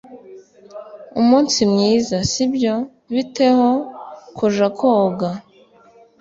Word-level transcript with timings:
Umunsi 1.19 1.59
mwiza, 1.71 2.17
sibyo? 2.31 2.75
Bite 3.13 3.45
ho 3.57 3.69
kuja 4.37 4.67
koga? 4.77 5.29